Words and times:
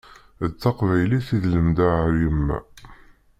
D 0.51 0.51
taqbaylit 0.61 1.27
i 1.37 1.39
lemdeɣ 1.51 1.93
ar 2.05 2.13
yemma. 2.21 2.59